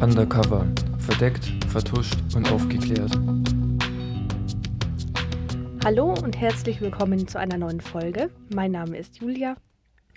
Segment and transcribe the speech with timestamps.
[0.00, 0.64] Undercover.
[0.98, 3.10] Verdeckt, vertuscht und aufgeklärt.
[5.84, 8.30] Hallo und herzlich willkommen zu einer neuen Folge.
[8.54, 9.56] Mein Name ist Julia.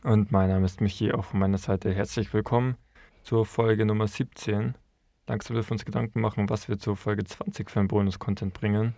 [0.04, 2.78] Und mein Name ist Michi, auch von meiner Seite herzlich willkommen
[3.24, 4.76] zur Folge Nummer 17.
[5.28, 8.94] Langsam dürfen wir uns Gedanken machen, was wir zur Folge 20 für einen Bonus-Content bringen.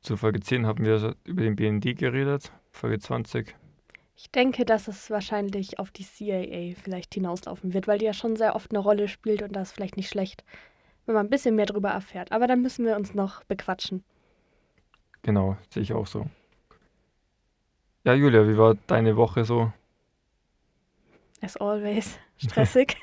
[0.00, 3.56] Zur Folge 10 haben wir über den BND geredet, Folge 20
[4.20, 8.36] ich denke, dass es wahrscheinlich auf die CIA vielleicht hinauslaufen wird, weil die ja schon
[8.36, 10.44] sehr oft eine Rolle spielt und das ist vielleicht nicht schlecht,
[11.06, 12.30] wenn man ein bisschen mehr darüber erfährt.
[12.30, 14.04] Aber dann müssen wir uns noch bequatschen.
[15.22, 16.26] Genau, sehe ich auch so.
[18.04, 19.72] Ja, Julia, wie war deine Woche so?
[21.40, 22.98] As always, stressig.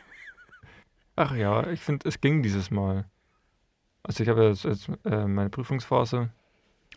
[1.15, 3.05] Ach ja, ich finde, es ging dieses Mal.
[4.03, 6.29] Also ich habe jetzt, jetzt äh, meine Prüfungsphase.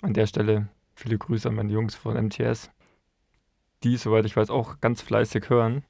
[0.02, 2.70] An der Stelle viele Grüße an meine Jungs von MTS
[3.82, 5.84] die, soweit ich weiß, auch ganz fleißig hören.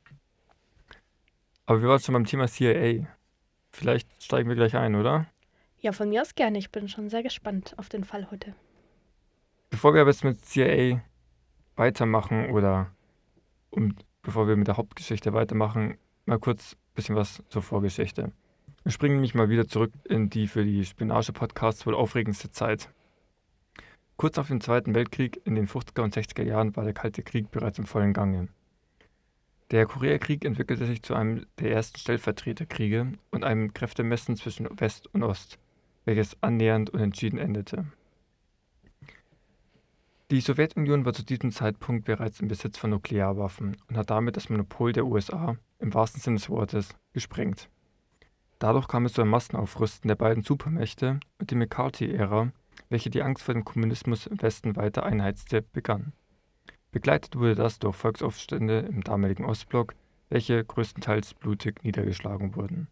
[1.67, 3.07] Aber wir waren schon beim Thema CIA.
[3.73, 5.27] Vielleicht steigen wir gleich ein, oder?
[5.81, 6.59] Ja, von mir aus gerne.
[6.59, 8.55] Ich bin schon sehr gespannt auf den Fall heute.
[9.71, 11.01] Bevor wir aber jetzt mit CIA
[11.77, 12.91] weitermachen oder
[13.71, 18.33] um, bevor wir mit der Hauptgeschichte weitermachen, mal kurz ein bisschen was zur Vorgeschichte.
[18.83, 22.91] Wir springen nämlich mal wieder zurück in die für die Spionage-Podcasts wohl aufregendste Zeit.
[24.21, 27.51] Kurz nach dem Zweiten Weltkrieg in den 50er und 60er Jahren war der Kalte Krieg
[27.51, 28.49] bereits im vollen Gange.
[29.71, 35.23] Der Koreakrieg entwickelte sich zu einem der ersten Stellvertreterkriege und einem Kräftemessen zwischen West und
[35.23, 35.59] Ost,
[36.05, 37.87] welches annähernd und entschieden endete.
[40.31, 44.51] Die Sowjetunion war zu diesem Zeitpunkt bereits im Besitz von Nuklearwaffen und hat damit das
[44.51, 47.71] Monopol der USA, im wahrsten Sinne des Wortes, gesprengt.
[48.59, 52.53] Dadurch kam es zu einem Massenaufrüsten der beiden Supermächte und die McCarthy-Ära
[52.91, 56.13] welche die Angst vor dem Kommunismus im Westen weiter einheizte, begann.
[56.91, 59.95] Begleitet wurde das durch Volksaufstände im damaligen Ostblock,
[60.29, 62.89] welche größtenteils blutig niedergeschlagen wurden.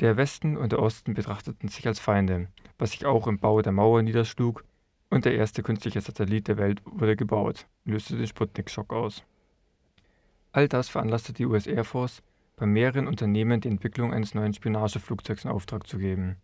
[0.00, 3.72] Der Westen und der Osten betrachteten sich als Feinde, was sich auch im Bau der
[3.72, 4.64] Mauer niederschlug,
[5.10, 9.22] und der erste künstliche Satellit der Welt wurde gebaut löste den Sputnik-Schock aus.
[10.52, 12.22] All das veranlasste die US Air Force,
[12.56, 16.36] bei mehreren Unternehmen die Entwicklung eines neuen Spionageflugzeugs in Auftrag zu geben.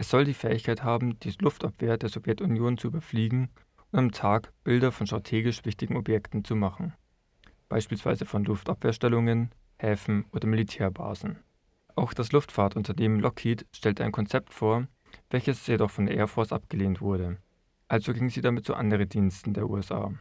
[0.00, 3.50] Es soll die Fähigkeit haben, die Luftabwehr der Sowjetunion zu überfliegen
[3.90, 6.94] und am Tag Bilder von strategisch wichtigen Objekten zu machen,
[7.68, 11.40] beispielsweise von Luftabwehrstellungen, Häfen oder Militärbasen.
[11.96, 14.86] Auch das Luftfahrtunternehmen Lockheed stellte ein Konzept vor,
[15.30, 17.38] welches jedoch von der Air Force abgelehnt wurde.
[17.88, 20.12] Also ging sie damit zu anderen Diensten der USA,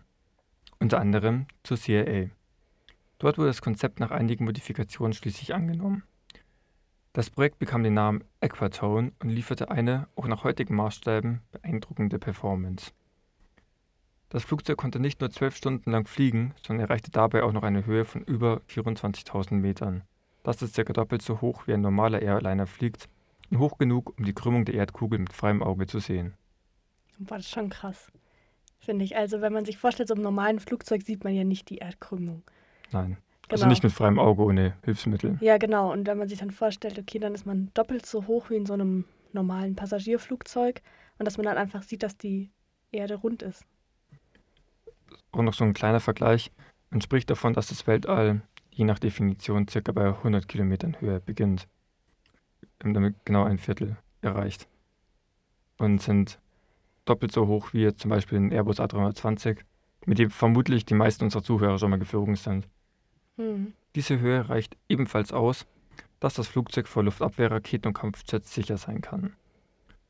[0.79, 2.31] unter anderem zur CIA.
[3.19, 6.01] Dort wurde das Konzept nach einigen Modifikationen schließlich angenommen.
[7.17, 12.91] Das Projekt bekam den Namen Aquatone und lieferte eine, auch nach heutigen Maßstäben, beeindruckende Performance.
[14.29, 17.88] Das Flugzeug konnte nicht nur zwölf Stunden lang fliegen, sondern erreichte dabei auch noch eine
[17.88, 20.03] Höhe von über 24.000 Metern.
[20.44, 23.09] Das ist circa doppelt so hoch, wie ein normaler Airliner fliegt
[23.50, 26.35] und hoch genug, um die Krümmung der Erdkugel mit freiem Auge zu sehen.
[27.17, 28.11] Boah, das ist schon krass.
[28.77, 29.17] Finde ich.
[29.17, 32.44] Also, wenn man sich vorstellt, so im normalen Flugzeug sieht man ja nicht die Erdkrümmung.
[32.91, 33.17] Nein.
[33.50, 33.63] Also genau.
[33.63, 35.38] Also nicht mit freiem Auge ohne Hilfsmittel.
[35.40, 35.91] Ja, genau.
[35.91, 38.66] Und wenn man sich dann vorstellt, okay, dann ist man doppelt so hoch wie in
[38.66, 40.81] so einem normalen Passagierflugzeug
[41.18, 42.52] und dass man dann einfach sieht, dass die
[42.91, 43.66] Erde rund ist.
[45.31, 46.52] Und noch so ein kleiner Vergleich.
[46.90, 51.68] Man spricht davon, dass das Weltall je nach Definition circa bei 100 Kilometern Höhe beginnt.
[52.80, 54.68] Wir haben damit genau ein Viertel erreicht.
[55.78, 56.40] Und sind
[57.06, 59.59] doppelt so hoch wie zum Beispiel ein Airbus A320,
[60.06, 62.68] mit dem vermutlich die meisten unserer Zuhörer schon mal geflogen sind.
[63.38, 63.74] Mhm.
[63.96, 65.66] Diese Höhe reicht ebenfalls aus,
[66.20, 69.36] dass das Flugzeug vor Luftabwehrraketen und Kampfjets sicher sein kann.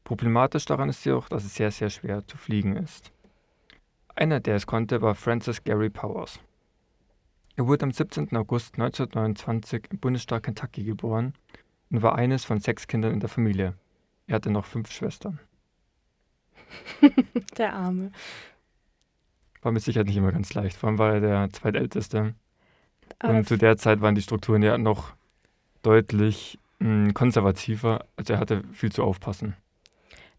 [0.04, 3.12] Problematisch daran ist jedoch, dass es sehr, sehr schwer zu fliegen ist.
[4.16, 6.40] Einer, der es konnte, war Francis Gary Powers.
[7.56, 8.36] Er wurde am 17.
[8.38, 11.34] August 1929 im Bundesstaat Kentucky geboren
[11.90, 13.76] und war eines von sechs Kindern in der Familie.
[14.28, 15.40] Er hatte noch fünf Schwestern.
[17.58, 18.12] der Arme.
[19.62, 20.78] War mit Sicherheit nicht immer ganz leicht.
[20.78, 22.34] Vor allem war er der zweitälteste
[23.24, 25.14] und zu der Zeit waren die Strukturen ja noch
[25.82, 28.06] deutlich mh, hm, konservativer.
[28.16, 29.56] Also er hatte viel zu aufpassen.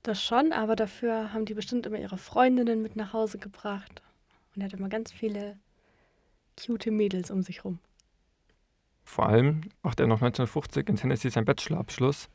[0.02, 4.02] Das schon, aber dafür haben die bestimmt immer ihre Freundinnen mit nach Hause gebracht.
[4.54, 5.58] Und er hatte immer ganz viele
[6.56, 7.78] cute Mädels um sich rum.
[9.04, 12.28] Vor allem machte er noch 1950 in Tennessee seinen Bachelorabschluss.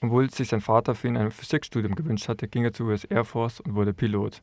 [0.00, 3.24] Obwohl sich sein Vater für ihn ein Physikstudium gewünscht hatte, ging er zur US Air
[3.24, 4.42] Force und wurde Pilot.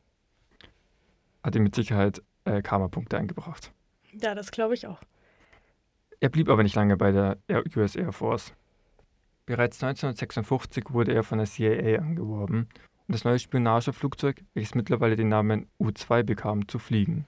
[1.44, 3.71] Hat ihm mit Sicherheit äh, Karma-Punkte eingebracht.
[4.13, 4.99] Ja, das glaube ich auch.
[6.23, 7.37] Er blieb aber nicht lange bei der
[7.75, 8.53] US Air Force.
[9.45, 12.69] Bereits 1956 wurde er von der CIA angeworben,
[13.07, 17.27] um das neue Spionageflugzeug, welches mittlerweile den Namen U-2 bekam, zu fliegen.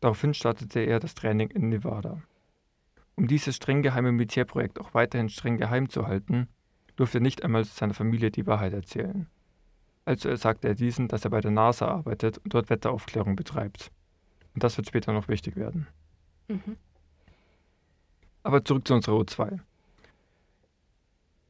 [0.00, 2.22] Daraufhin startete er das Training in Nevada.
[3.16, 6.48] Um dieses streng geheime Militärprojekt auch weiterhin streng geheim zu halten,
[6.96, 9.26] durfte er nicht einmal seiner Familie die Wahrheit erzählen.
[10.06, 13.90] Also sagte er diesen, dass er bei der NASA arbeitet und dort Wetteraufklärung betreibt.
[14.54, 15.86] Und das wird später noch wichtig werden.
[16.48, 16.78] Mhm.
[18.44, 19.58] Aber zurück zu unserer U2.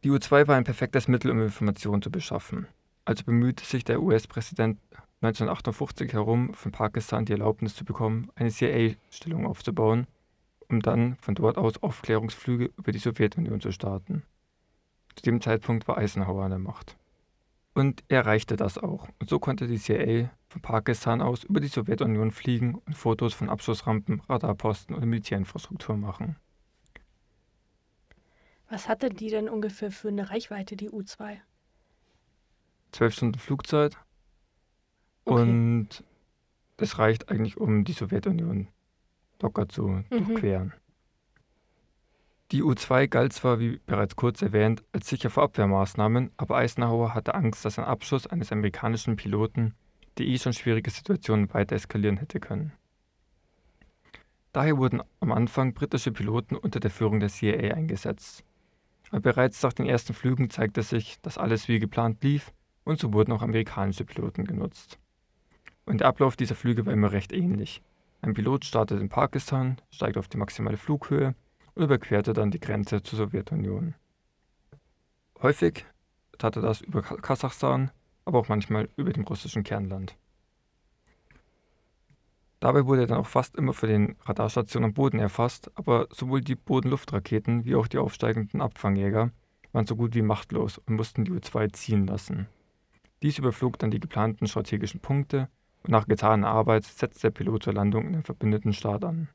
[0.05, 2.69] Die U2 war ein perfektes Mittel, um Informationen zu beschaffen.
[3.05, 4.79] Also bemühte sich der US-Präsident
[5.20, 10.06] 1958 herum, von Pakistan die Erlaubnis zu bekommen, eine CIA-Stellung aufzubauen,
[10.69, 14.23] um dann von dort aus Aufklärungsflüge über die Sowjetunion zu starten.
[15.17, 16.96] Zu dem Zeitpunkt war Eisenhower an der Macht.
[17.75, 19.08] Und er erreichte das auch.
[19.19, 23.49] Und so konnte die CIA von Pakistan aus über die Sowjetunion fliegen und Fotos von
[23.49, 26.37] Abschussrampen, Radarposten und Militärinfrastruktur machen.
[28.75, 31.37] Was hatte die denn ungefähr für eine Reichweite, die U2?
[32.91, 33.97] Zwölf Stunden Flugzeit.
[35.25, 35.43] Okay.
[35.43, 36.03] Und
[36.79, 38.67] das reicht eigentlich, um die Sowjetunion
[39.41, 40.05] locker zu mhm.
[40.11, 40.73] durchqueren.
[42.50, 47.37] Die U-2 galt zwar, wie bereits kurz erwähnt, als sicher vor Abwehrmaßnahmen, aber Eisenhower hatte
[47.37, 49.77] Angst, dass ein Abschuss eines amerikanischen Piloten
[50.19, 52.73] die eh schon schwierige Situation weiter eskalieren hätte können.
[54.53, 58.44] Daher wurden am Anfang britische Piloten unter der Führung der CIA eingesetzt.
[59.11, 62.53] Bereits nach den ersten Flügen zeigte sich, dass alles wie geplant lief
[62.85, 64.99] und so wurden auch amerikanische Piloten genutzt.
[65.87, 67.83] Und der Ablauf dieser Flüge war immer recht ähnlich.
[68.23, 71.35] Ein Pilot startet in Pakistan, steigt auf die maximale Flughöhe
[71.75, 73.95] und überquerte dann die Grenze zur Sowjetunion.
[75.43, 75.85] Häufig
[76.39, 77.91] tat er das über Kasachstan,
[78.25, 80.17] aber auch manchmal über dem russischen Kernland.
[82.64, 86.40] Dabei wurde er dann auch fast immer für den Radarstationen am Boden erfasst, aber sowohl
[86.40, 89.32] die Bodenluftraketen wie auch die aufsteigenden Abfangjäger
[89.72, 92.49] waren so gut wie machtlos und mussten die U-2 ziehen lassen.
[93.20, 95.50] Dies überflog dann die geplanten strategischen Punkte
[95.82, 99.28] und nach getaner Arbeit setzte der Pilot zur Landung in den verbündeten Staat an.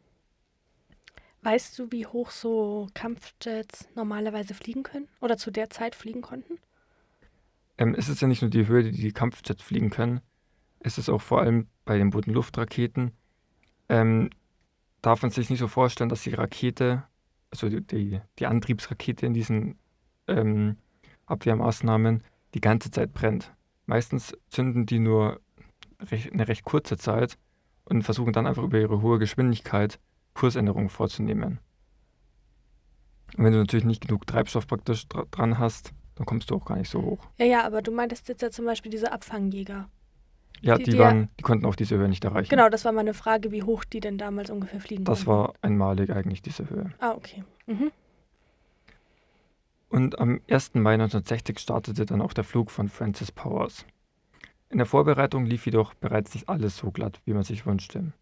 [1.43, 6.57] Weißt du, wie hoch so Kampfjets normalerweise fliegen können oder zu der Zeit fliegen konnten?
[7.77, 10.21] Ähm, es ist ja nicht nur die Höhe, die die Kampfjets fliegen können,
[10.79, 13.11] es ist auch vor allem bei den Bodenluftraketen.
[13.89, 14.29] Ähm,
[15.01, 17.03] darf man sich nicht so vorstellen, dass die Rakete,
[17.51, 19.77] also die, die, die Antriebsrakete in diesen
[20.27, 20.77] ähm,
[21.25, 23.53] Abwehrmaßnahmen die ganze Zeit brennt.
[23.85, 25.41] Meistens zünden die nur
[25.99, 27.37] recht, eine recht kurze Zeit
[27.85, 29.99] und versuchen dann einfach über ihre hohe Geschwindigkeit
[30.33, 31.59] Kursänderungen vorzunehmen.
[33.37, 36.77] Und wenn du natürlich nicht genug Treibstoff praktisch dran hast, dann kommst du auch gar
[36.77, 37.19] nicht so hoch.
[37.37, 39.89] Ja, ja, aber du meintest jetzt ja zum Beispiel diese Abfangjäger.
[40.61, 42.49] Ja, die, die, waren, die konnten auch diese Höhe nicht erreichen.
[42.49, 45.31] Genau, das war meine Frage, wie hoch die denn damals ungefähr fliegen Das konnten.
[45.41, 46.91] war einmalig eigentlich diese Höhe.
[46.99, 47.43] Ah, okay.
[47.67, 47.91] Mhm.
[49.89, 50.75] Und am 1.
[50.75, 53.85] Mai 1960 startete dann auch der Flug von Francis Powers.
[54.69, 58.13] In der Vorbereitung lief jedoch bereits nicht alles so glatt, wie man sich wünschte.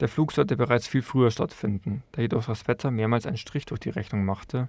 [0.00, 3.80] Der Flug sollte bereits viel früher stattfinden, da jedoch das Wetter mehrmals einen Strich durch
[3.80, 4.68] die Rechnung machte,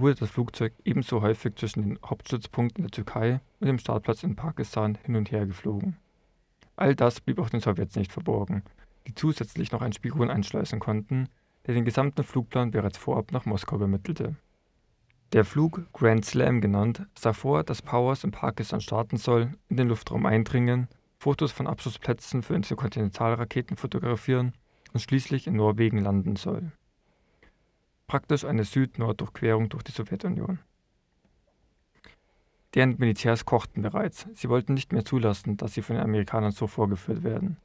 [0.00, 4.98] wurde das Flugzeug ebenso häufig zwischen den Hauptstützpunkten der Türkei und dem Startplatz in Pakistan
[5.04, 5.96] hin und her geflogen.
[6.76, 8.62] All das blieb auch den Sowjets nicht verborgen,
[9.06, 11.28] die zusätzlich noch einen Spion einschleusen konnten,
[11.66, 14.36] der den gesamten Flugplan bereits vorab nach Moskau übermittelte.
[15.32, 19.88] Der Flug, Grand Slam genannt, sah vor, dass Powers in Pakistan starten soll, in den
[19.88, 20.88] Luftraum eindringen,
[21.18, 24.54] Fotos von Abschussplätzen für Interkontinentalraketen fotografieren
[24.92, 26.72] und schließlich in Norwegen landen soll.
[28.10, 30.58] Praktisch eine Süd-Nord-Durchquerung durch die Sowjetunion.
[32.74, 34.26] Deren Militärs kochten bereits.
[34.34, 37.56] Sie wollten nicht mehr zulassen, dass sie von den Amerikanern so vorgeführt werden.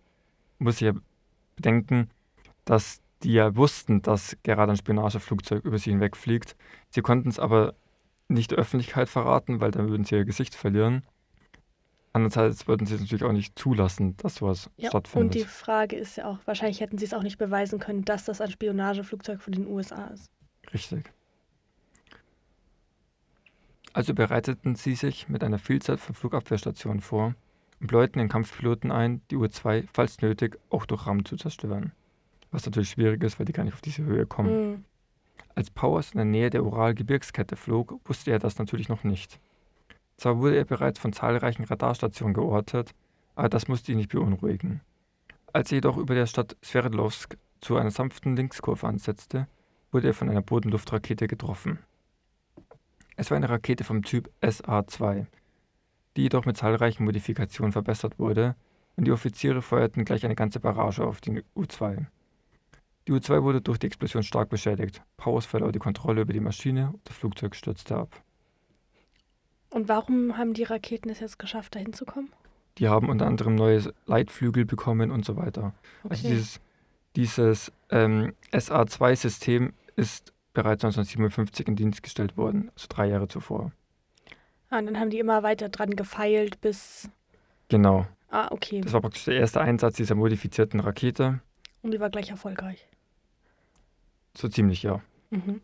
[0.59, 0.93] Man muss ja
[1.55, 2.11] bedenken,
[2.63, 6.55] dass die ja wussten, dass gerade ein Spionageflugzeug über sie hinwegfliegt.
[6.91, 7.73] Sie konnten es aber
[8.27, 11.01] nicht der Öffentlichkeit verraten, weil dann würden sie ihr Gesicht verlieren.
[12.13, 15.25] Andererseits würden sie es natürlich auch nicht zulassen, dass sowas ja, stattfindet.
[15.25, 18.25] Und die Frage ist ja auch, wahrscheinlich hätten sie es auch nicht beweisen können, dass
[18.25, 20.29] das ein Spionageflugzeug von den USA ist.
[20.75, 21.09] Richtig.
[23.93, 27.33] Also bereiteten sie sich mit einer Vielzahl von Flugabwehrstationen vor
[27.79, 31.93] und bläuten den Kampfpiloten ein, die U-2, falls nötig, auch durch Rahmen zu zerstören.
[32.51, 34.71] Was natürlich schwierig ist, weil die gar nicht auf diese Höhe kommen.
[34.71, 34.85] Mhm.
[35.55, 39.39] Als Powers in der Nähe der Ural-Gebirgskette flog, wusste er das natürlich noch nicht.
[40.17, 42.93] Zwar wurde er bereits von zahlreichen Radarstationen geortet,
[43.35, 44.81] aber das musste ihn nicht beunruhigen.
[45.53, 49.47] Als er jedoch über der Stadt Sverdlovsk zu einer sanften Linkskurve ansetzte,
[49.95, 51.79] wurde er von einer Bodenluftrakete getroffen.
[53.15, 55.25] Es war eine Rakete vom Typ SA-2,
[56.17, 58.55] die jedoch mit zahlreichen Modifikationen verbessert wurde,
[58.97, 62.07] und die Offiziere feuerten gleich eine ganze Barrage auf die U-2.
[63.07, 65.01] Die U-2 wurde durch die Explosion stark beschädigt.
[65.15, 68.21] Powers verlor die Kontrolle über die Maschine und das Flugzeug stürzte ab.
[69.69, 72.33] Und warum haben die Raketen es jetzt geschafft, dahin zu kommen?
[72.79, 75.73] Die haben unter anderem neue Leitflügel bekommen und so weiter.
[76.03, 76.09] Also okay.
[76.09, 76.59] Also dieses,
[77.15, 83.71] dieses ähm, SA-2-System ist bereits 1957 in Dienst gestellt worden, also drei Jahre zuvor.
[84.69, 87.09] Ah, und dann haben die immer weiter dran gefeilt, bis.
[87.69, 88.07] Genau.
[88.29, 88.81] Ah, okay.
[88.81, 91.39] Das war praktisch der erste Einsatz dieser modifizierten Rakete.
[91.83, 92.87] Und die war gleich erfolgreich.
[94.35, 95.01] So ziemlich, ja.
[95.29, 95.61] Mhm.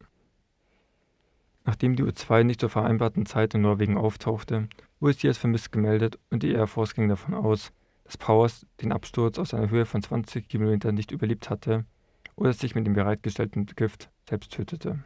[1.66, 4.68] Nachdem die U-2 nicht zur vereinbarten Zeit in Norwegen auftauchte,
[5.00, 7.72] wurde sie als vermisst gemeldet und die Air Force ging davon aus,
[8.04, 11.86] dass Powers den Absturz aus einer Höhe von 20 Kilometern nicht überlebt hatte
[12.36, 15.00] oder sich mit dem bereitgestellten Gift selbst tötete.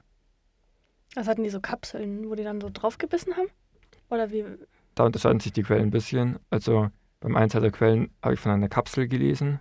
[1.15, 3.47] Was hatten die so Kapseln, wo die dann so draufgebissen haben?
[4.09, 4.45] Oder wie?
[4.95, 6.39] Da unterscheiden sich die Quellen ein bisschen.
[6.49, 6.89] Also
[7.19, 9.59] beim einen Teil der Quellen habe ich von einer Kapsel gelesen,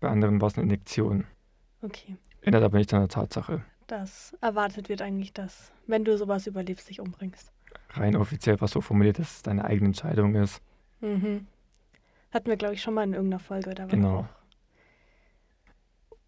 [0.00, 1.24] bei anderen war es eine Injektion.
[1.82, 2.16] Okay.
[2.42, 3.62] Ändert aber nichts an der Tatsache.
[3.86, 7.52] Das erwartet wird eigentlich, dass, wenn du sowas überlebst, dich umbringst.
[7.90, 10.60] Rein offiziell war es so formuliert, dass es deine eigene Entscheidung ist.
[11.00, 11.46] Mhm.
[12.32, 13.74] Hatten wir, glaube ich, schon mal in irgendeiner Folge.
[13.74, 14.20] Da Genau.
[14.20, 14.26] auch.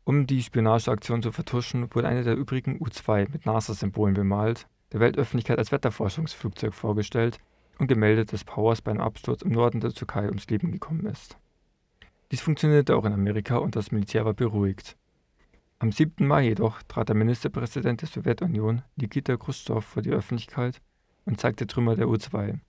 [0.08, 5.58] Um die Spionageaktion zu vertuschen, wurde eine der übrigen U-2 mit NASA-Symbolen bemalt, der Weltöffentlichkeit
[5.58, 7.40] als Wetterforschungsflugzeug vorgestellt
[7.80, 11.36] und gemeldet, dass Powers bei einem Absturz im Norden der Türkei ums Leben gekommen ist.
[12.30, 14.96] Dies funktionierte auch in Amerika und das Militär war beruhigt.
[15.80, 16.24] Am 7.
[16.24, 20.80] Mai jedoch trat der Ministerpräsident der Sowjetunion, Nikita Khrushchev, vor die Öffentlichkeit
[21.24, 22.60] und zeigte Trümmer der U-2.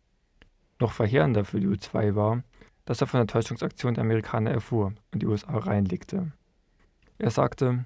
[0.80, 2.42] Noch verheerender für die U-2 war,
[2.86, 6.32] dass er von der Täuschungsaktion der Amerikaner erfuhr und die USA reinlegte.
[7.18, 7.86] Er sagte,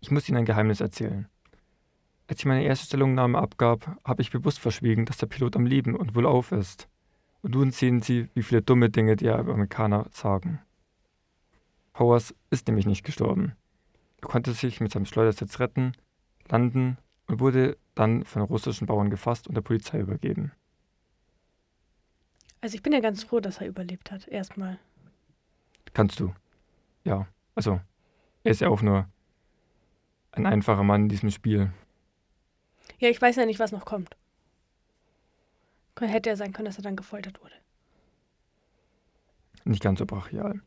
[0.00, 1.28] ich muss Ihnen ein Geheimnis erzählen.
[2.28, 5.94] Als ich meine erste Stellungnahme abgab, habe ich bewusst verschwiegen, dass der Pilot am Leben
[5.94, 6.88] und wohlauf ist.
[7.42, 10.60] Und nun sehen Sie, wie viele dumme Dinge die Amerikaner sagen.
[11.92, 13.52] Powers ist nämlich nicht gestorben.
[14.22, 15.92] Er konnte sich mit seinem Schleudersitz retten,
[16.48, 16.96] landen
[17.26, 20.52] und wurde dann von russischen Bauern gefasst und der Polizei übergeben.
[22.62, 24.28] Also ich bin ja ganz froh, dass er überlebt hat.
[24.28, 24.78] Erstmal.
[25.92, 26.32] Kannst du.
[27.04, 27.80] Ja, also,
[28.44, 29.08] er ist ja auch nur
[30.32, 31.72] ein einfacher Mann in diesem Spiel.
[32.98, 34.16] Ja, ich weiß ja nicht, was noch kommt.
[36.00, 37.54] Hätte ja sein können, dass er dann gefoltert wurde.
[39.64, 40.60] Nicht ganz so brachial.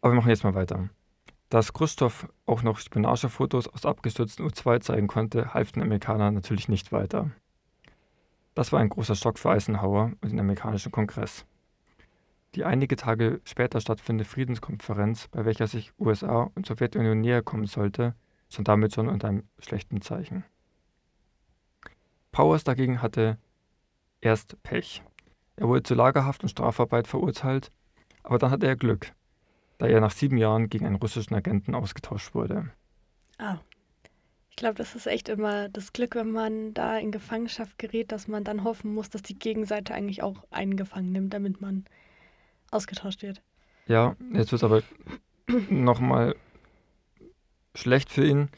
[0.00, 0.88] Aber wir machen jetzt mal weiter.
[1.50, 6.90] Dass Khrushchev auch noch Spionagefotos aus abgestürzten U-2 zeigen konnte, half den Amerikanern natürlich nicht
[6.90, 7.30] weiter.
[8.54, 11.46] Das war ein großer Schock für Eisenhower und den amerikanischen Kongress.
[12.54, 18.14] Die einige Tage später stattfindende Friedenskonferenz, bei welcher sich USA und Sowjetunion näher kommen sollte,
[18.50, 20.44] stand damit schon unter einem schlechten Zeichen.
[22.32, 23.38] Powers dagegen hatte
[24.20, 25.02] erst Pech.
[25.56, 27.70] Er wurde zu Lagerhaft und Strafarbeit verurteilt,
[28.22, 29.12] aber dann hatte er Glück,
[29.78, 32.70] da er nach sieben Jahren gegen einen russischen Agenten ausgetauscht wurde.
[33.38, 33.58] Ah.
[34.50, 38.26] Ich glaube, das ist echt immer das Glück, wenn man da in Gefangenschaft gerät, dass
[38.26, 41.84] man dann hoffen muss, dass die Gegenseite eigentlich auch einen gefangen nimmt, damit man
[42.70, 43.42] ausgetauscht wird.
[43.86, 44.82] Ja, jetzt wird es aber
[45.70, 46.34] nochmal
[47.74, 48.48] schlecht für ihn.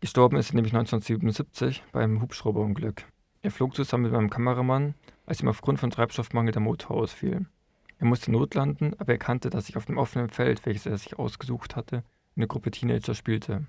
[0.00, 3.04] Gestorben ist er nämlich 1977 beim Hubschrauberunglück.
[3.42, 4.94] Er flog zusammen mit meinem Kameramann,
[5.26, 7.46] als ihm aufgrund von Treibstoffmangel der Motor ausfiel.
[7.98, 11.18] Er musste notlanden, aber er erkannte, dass sich auf dem offenen Feld, welches er sich
[11.18, 12.02] ausgesucht hatte,
[12.36, 13.66] eine Gruppe Teenager spielte.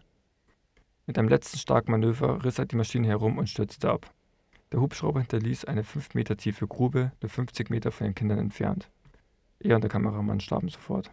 [1.06, 4.12] Mit einem letzten starken Manöver riss er die Maschine herum und stürzte ab.
[4.72, 8.90] Der Hubschrauber hinterließ eine 5 Meter tiefe Grube, nur 50 Meter von den Kindern entfernt.
[9.60, 11.12] Er und der Kameramann starben sofort.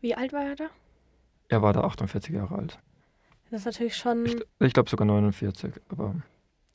[0.00, 0.70] Wie alt war er da?
[1.48, 2.78] Er war da 48 Jahre alt.
[3.50, 6.14] Das ist natürlich schon Ich, ich glaube sogar 49, aber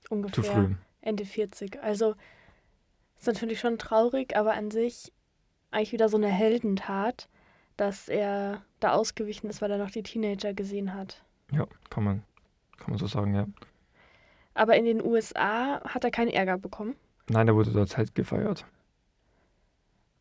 [0.09, 0.75] ungefähr zu früh.
[1.01, 1.81] Ende 40.
[1.81, 2.15] Also
[3.17, 5.13] ist natürlich schon traurig, aber an sich
[5.71, 7.29] eigentlich wieder so eine Heldentat,
[7.77, 11.23] dass er da ausgewichen ist, weil er noch die Teenager gesehen hat.
[11.51, 12.23] Ja, kann man,
[12.77, 13.47] kann man so sagen, ja.
[14.53, 16.95] Aber in den USA hat er keinen Ärger bekommen.
[17.29, 18.65] Nein, er wurde dort halt gefeiert.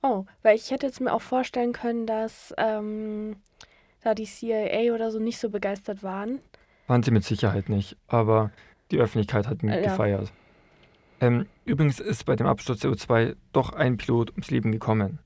[0.06, 3.36] Oh, weil ich hätte jetzt mir auch vorstellen können, dass ähm,
[4.02, 6.40] da die CIA oder so nicht so begeistert waren.
[6.88, 8.50] Waren sie mit Sicherheit nicht, aber
[8.90, 9.88] die Öffentlichkeit hat ihn Äh, ja.
[9.90, 10.30] gefeiert.
[11.20, 15.20] Ähm, übrigens ist bei dem Absturz der U-2 doch ein Pilot ums Leben gekommen.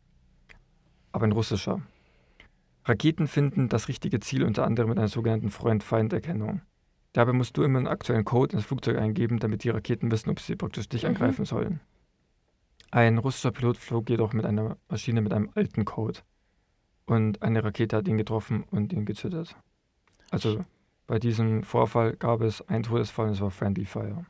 [1.10, 1.82] Aber ein russischer.
[2.84, 6.60] Raketen finden das richtige Ziel unter anderem mit einer sogenannten Freund-Feind-Erkennung.
[7.14, 10.38] Dabei musst du immer einen aktuellen Code ins Flugzeug eingeben, damit die Raketen wissen, ob
[10.38, 11.08] sie praktisch dich Mhm.
[11.08, 11.80] angreifen sollen.
[12.90, 16.20] Ein russischer Pilot flog jedoch mit einer Maschine mit einem alten Code.
[17.06, 19.56] Und eine Rakete hat ihn getroffen und ihn getötet.
[20.30, 20.64] Also
[21.06, 24.26] bei diesem Vorfall gab es einen Todesfall und es war Friendly Fire.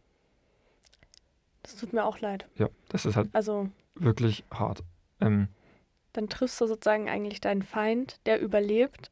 [1.63, 2.49] Das tut mir auch leid.
[2.57, 4.85] Ja, das ist halt Also wirklich hart.
[5.21, 5.49] Ähm,
[6.13, 9.11] dann triffst du sozusagen eigentlich deinen Feind, der überlebt.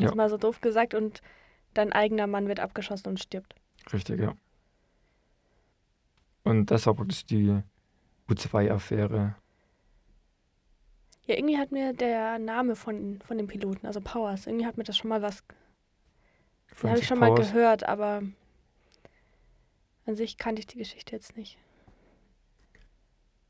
[0.00, 0.14] Ja.
[0.14, 1.22] mal so doof gesagt und
[1.74, 3.56] dein eigener Mann wird abgeschossen und stirbt.
[3.92, 4.34] richtig, ja.
[6.44, 7.62] Und das war praktisch die
[8.28, 9.34] U2-Affäre.
[11.26, 14.84] Ja, irgendwie hat mir der Name von, von dem Piloten, also Powers, irgendwie hat mir
[14.84, 15.44] das schon mal was.
[16.82, 18.22] Den habe ich schon mal gehört, aber
[20.06, 21.58] an sich kannte ich die Geschichte jetzt nicht.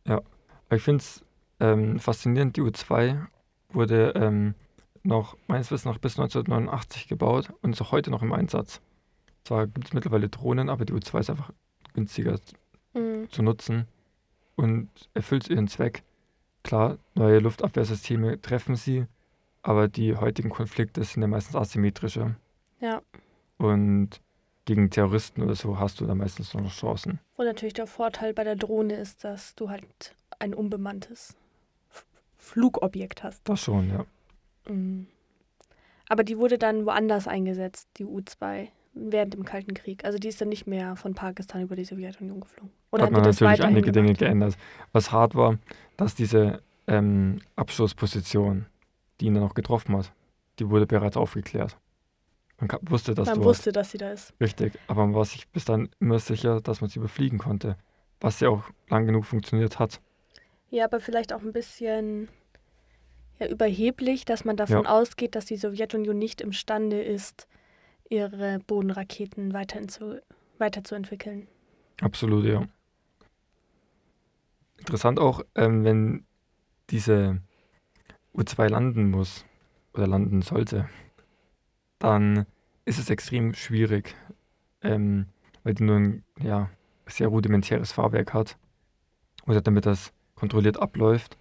[0.07, 0.23] Ja,
[0.71, 1.25] ich finde es
[1.61, 2.57] ähm, faszinierend.
[2.57, 3.27] Die U2
[3.69, 4.55] wurde ähm,
[5.03, 8.81] noch, meines Wissens noch bis 1989 gebaut und ist auch heute noch im Einsatz.
[9.45, 11.53] Zwar gibt es mittlerweile Drohnen, aber die U2 ist einfach
[11.93, 12.41] günstiger
[12.95, 13.31] mhm.
[13.31, 13.87] zu nutzen
[14.59, 16.03] und erfüllt ihren Zweck.
[16.65, 19.07] Klar, neue Luftabwehrsysteme treffen sie,
[19.63, 22.35] aber die heutigen Konflikte sind ja meistens asymmetrische.
[22.81, 23.01] Ja.
[23.57, 24.21] Und
[24.65, 27.21] gegen Terroristen oder so hast du da meistens noch Chancen.
[27.37, 31.37] Und natürlich der Vorteil bei der Drohne ist, dass du halt ein unbemanntes
[32.37, 33.49] Flugobjekt hast.
[33.49, 34.05] Das schon, ja.
[34.69, 35.07] Mhm.
[36.09, 40.05] Aber die wurde dann woanders eingesetzt, die U-2, während dem Kalten Krieg.
[40.05, 42.73] Also die ist dann nicht mehr von Pakistan über die Sowjetunion geflogen.
[42.91, 44.57] Oder hat man natürlich einige Dinge geändert.
[44.93, 45.59] Was hart war,
[45.97, 48.67] dass diese ähm, Abschussposition,
[49.21, 50.13] die ihn dann auch getroffen hat,
[50.59, 51.77] die wurde bereits aufgeklärt.
[52.61, 54.35] Man wusste, dass man wusste, dass sie da ist.
[54.41, 57.77] Richtig, aber man war sich bis dann immer sicher, dass man sie überfliegen konnte,
[58.21, 60.01] was ja auch lang genug funktioniert hat.
[60.71, 62.29] Ja, aber vielleicht auch ein bisschen
[63.39, 64.91] ja, überheblich, dass man davon ja.
[64.91, 67.47] ausgeht, dass die Sowjetunion nicht imstande ist,
[68.11, 71.49] ihre Bodenraketen weiterzuentwickeln.
[72.01, 72.67] Absolut, ja.
[74.79, 76.25] Interessant auch, ähm, wenn
[76.91, 77.41] diese
[78.35, 79.45] U2 landen muss
[79.93, 80.89] oder landen sollte,
[81.99, 82.47] dann
[82.85, 84.15] ist es extrem schwierig,
[84.83, 85.27] ähm,
[85.63, 86.71] weil die nur ein ja,
[87.07, 88.57] sehr rudimentäres Fahrwerk hat.
[89.47, 91.37] Oder damit das kontrolliert abläuft,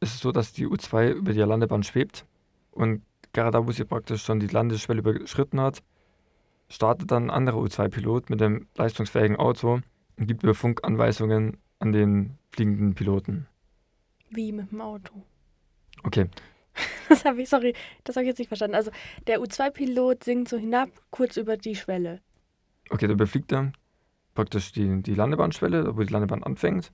[0.00, 2.24] ist es so, dass die U2 über die Landebahn schwebt
[2.72, 3.02] und
[3.34, 5.82] gerade da, wo sie praktisch schon die Landesschwelle überschritten hat,
[6.68, 9.80] startet dann ein anderer U2-Pilot mit einem leistungsfähigen Auto
[10.16, 13.46] und gibt über Funk Anweisungen an den fliegenden Piloten.
[14.30, 15.22] Wie mit dem Auto?
[16.02, 16.28] Okay.
[17.10, 18.74] Das habe ich, sorry, das habe ich jetzt nicht verstanden.
[18.74, 18.90] Also
[19.26, 22.22] der U2-Pilot sinkt so hinab, kurz über die Schwelle.
[22.88, 23.72] Okay, da überfliegt er
[24.34, 26.92] praktisch die, die Landebahnschwelle, wo die Landebahn anfängt.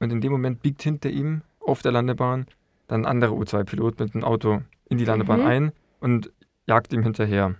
[0.00, 2.46] Und in dem Moment biegt hinter ihm auf der Landebahn
[2.88, 5.46] dann ein anderer U2-Pilot mit dem Auto in die Landebahn mhm.
[5.46, 6.30] ein und
[6.66, 7.54] jagt ihm hinterher.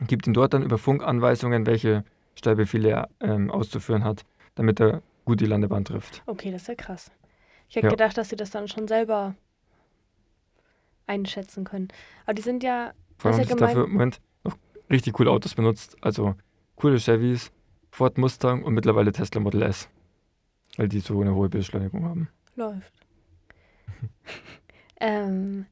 [0.00, 2.04] Und gibt ihm dort dann über Funk Anweisungen, welche
[2.34, 6.22] Stellbefehle er ähm, auszuführen hat, damit er gut die Landebahn trifft.
[6.26, 7.10] Okay, das ist ja krass.
[7.68, 7.90] Ich hätte ja.
[7.90, 9.34] gedacht, dass sie das dann schon selber
[11.06, 11.88] einschätzen können.
[12.24, 12.92] Aber die sind ja.
[13.18, 14.56] Vor allem ja dafür im Moment noch
[14.88, 15.96] richtig coole Autos benutzt.
[16.00, 16.34] Also
[16.76, 17.52] coole Chevys,
[17.90, 19.88] Ford Mustang und mittlerweile Tesla Model S.
[20.76, 22.28] Weil die so eine hohe Beschleunigung haben.
[22.54, 22.92] Läuft.
[25.00, 25.66] ähm,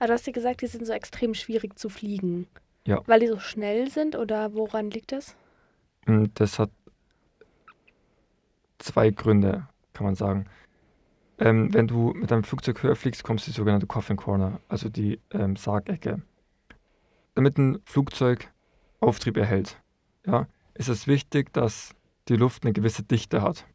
[0.00, 2.48] aber du hast ja gesagt, die sind so extrem schwierig zu fliegen.
[2.86, 3.02] Ja.
[3.06, 5.36] Weil die so schnell sind oder woran liegt das?
[6.06, 6.70] Hm, das hat
[8.78, 10.46] zwei Gründe, kann man sagen.
[11.38, 14.88] Ähm, wenn du mit einem Flugzeug höher fliegst, kommst du die sogenannte Coffin Corner, also
[14.88, 16.22] die ähm, Sargecke.
[17.34, 18.50] Damit ein Flugzeug
[19.00, 19.78] Auftrieb erhält,
[20.26, 21.94] ja, ist es wichtig, dass
[22.28, 23.66] die Luft eine gewisse Dichte hat.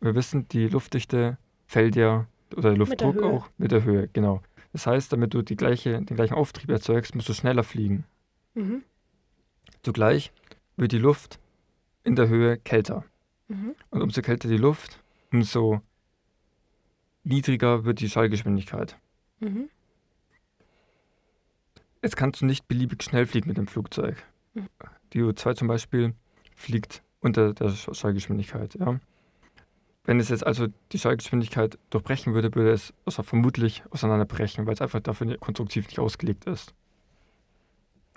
[0.00, 4.08] Wir wissen, die Luftdichte fällt ja, oder der Luftdruck mit der auch mit der Höhe,
[4.08, 4.42] genau.
[4.72, 8.04] Das heißt, damit du gleiche, den gleichen Auftrieb erzeugst, musst du schneller fliegen.
[8.54, 8.82] Mhm.
[9.82, 10.32] Zugleich
[10.76, 11.38] wird die Luft
[12.04, 13.04] in der Höhe kälter.
[13.48, 13.74] Mhm.
[13.90, 15.80] Und umso kälter die Luft, umso
[17.24, 18.96] niedriger wird die Schallgeschwindigkeit.
[19.40, 19.68] Mhm.
[22.02, 24.16] Jetzt kannst du nicht beliebig schnell fliegen mit dem Flugzeug.
[24.54, 24.68] Mhm.
[25.12, 26.14] Die U2 zum Beispiel
[26.54, 28.74] fliegt unter der Schallgeschwindigkeit.
[28.74, 28.98] Ja?
[30.04, 34.80] Wenn es jetzt also die Schallgeschwindigkeit durchbrechen würde, würde es also vermutlich auseinanderbrechen, weil es
[34.80, 36.74] einfach dafür konstruktiv nicht ausgelegt ist.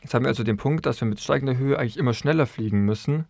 [0.01, 2.85] Jetzt haben wir also den Punkt, dass wir mit steigender Höhe eigentlich immer schneller fliegen
[2.85, 3.25] müssen.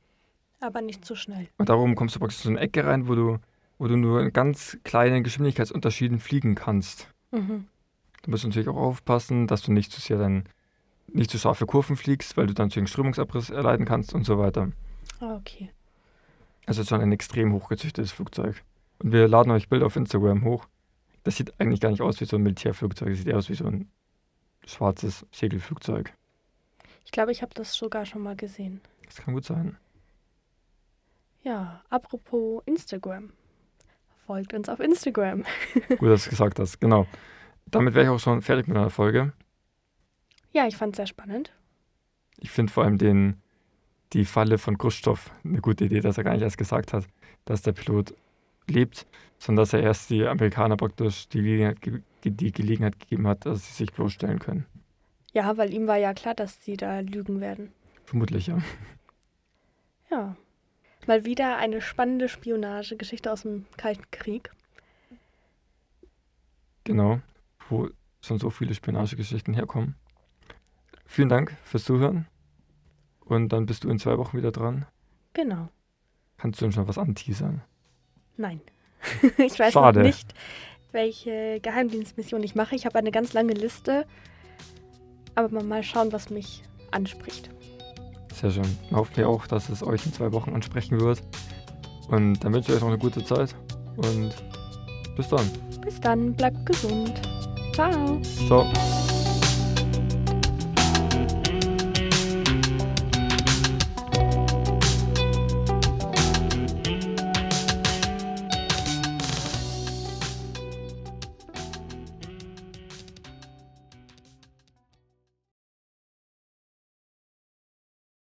[0.61, 1.47] Aber nicht zu so schnell.
[1.57, 3.39] Und darum kommst du praktisch in so eine Ecke rein, wo du
[3.77, 7.09] wo du nur in ganz kleinen Geschwindigkeitsunterschieden fliegen kannst.
[7.31, 7.67] Mhm.
[8.23, 10.45] Du musst natürlich auch aufpassen, dass du nicht zu sehr dann
[11.07, 14.71] nicht zu scharfe Kurven fliegst, weil du dann zu Strömungsabriss erleiden kannst und so weiter.
[15.19, 15.71] Ah, okay.
[16.65, 18.63] Also schon ein extrem hochgezüchtetes Flugzeug.
[18.99, 20.67] Und wir laden euch Bilder auf Instagram hoch.
[21.23, 23.55] Das sieht eigentlich gar nicht aus wie so ein Militärflugzeug, das sieht eher aus wie
[23.55, 23.89] so ein
[24.65, 26.13] schwarzes Segelflugzeug.
[27.03, 28.81] Ich glaube, ich habe das sogar schon mal gesehen.
[29.05, 29.77] Das kann gut sein.
[31.43, 33.31] Ja, apropos Instagram.
[34.25, 35.43] Folgt uns auf Instagram.
[35.99, 37.05] Gut, dass du gesagt hast, genau.
[37.67, 39.33] Damit wäre ich auch schon fertig mit meiner Folge.
[40.51, 41.51] Ja, ich fand es sehr spannend.
[42.37, 43.41] Ich finde vor allem den,
[44.13, 47.05] die Falle von Khrushchev eine gute Idee, dass er gar nicht erst gesagt hat,
[47.45, 48.13] dass der Pilot
[48.67, 49.05] lebt,
[49.37, 51.77] sondern dass er erst die Amerikaner praktisch die Gelegenheit,
[52.23, 54.65] die Gelegenheit gegeben hat, dass sie sich bloßstellen können.
[55.33, 57.71] Ja, weil ihm war ja klar, dass sie da lügen werden.
[58.05, 58.59] Vermutlich, ja.
[60.09, 60.35] Ja.
[61.07, 64.49] Mal wieder eine spannende Spionagegeschichte aus dem Kalten Krieg.
[66.83, 67.19] Genau,
[67.69, 67.89] wo
[68.21, 69.95] schon so viele Spionagegeschichten herkommen.
[71.05, 72.27] Vielen Dank fürs Zuhören
[73.25, 74.85] Und dann bist du in zwei Wochen wieder dran.
[75.33, 75.69] Genau.
[76.37, 77.61] Kannst du uns schon was anteasern?
[78.37, 78.61] Nein.
[79.37, 79.99] ich weiß Schade.
[79.99, 80.33] noch nicht,
[80.91, 82.75] welche Geheimdienstmission ich mache.
[82.75, 84.05] Ich habe eine ganz lange Liste.
[85.35, 87.49] Aber mal schauen, was mich anspricht.
[88.33, 88.77] Sehr schön.
[88.91, 91.21] Hoffen wir auch, dass es euch in zwei Wochen ansprechen wird.
[92.09, 93.55] Und dann wünsche ich euch noch eine gute Zeit.
[93.97, 94.33] Und
[95.15, 95.49] bis dann.
[95.81, 96.33] Bis dann.
[96.33, 97.13] Bleibt gesund.
[97.73, 98.21] Ciao.
[98.47, 99.14] Ciao.